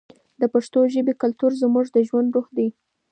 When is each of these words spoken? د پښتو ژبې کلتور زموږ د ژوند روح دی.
د 0.41 0.43
پښتو 0.53 0.79
ژبې 0.93 1.13
کلتور 1.21 1.51
زموږ 1.61 1.85
د 1.91 1.97
ژوند 2.07 2.27
روح 2.35 2.47
دی. 2.57 2.67